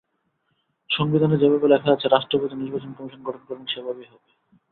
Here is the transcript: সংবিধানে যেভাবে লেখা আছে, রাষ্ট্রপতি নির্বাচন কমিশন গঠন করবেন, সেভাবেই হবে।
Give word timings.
সংবিধানে 0.89 1.35
যেভাবে 1.37 1.67
লেখা 1.67 1.89
আছে, 1.91 2.05
রাষ্ট্রপতি 2.07 2.55
নির্বাচন 2.55 2.91
কমিশন 2.93 3.21
গঠন 3.23 3.43
করবেন, 3.47 3.67
সেভাবেই 3.67 4.09
হবে। 4.11 4.29